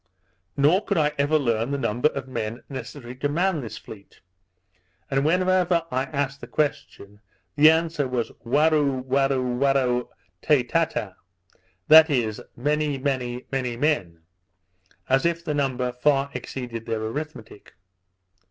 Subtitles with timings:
[0.57, 4.19] Nor could I ever learn the number of men necessary to man this fleet;
[5.11, 7.21] and whenever I asked the question,
[7.55, 10.09] the answer was Warou, warou, warou
[10.41, 11.17] te Tata,
[11.87, 14.23] that is, many, many, many, men;
[15.07, 17.75] as if the number far exceeded their arithmetic.